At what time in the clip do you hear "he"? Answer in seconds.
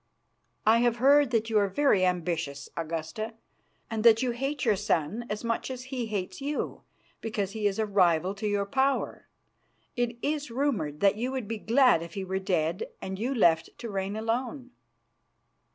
5.93-6.07, 7.51-7.67, 12.15-12.23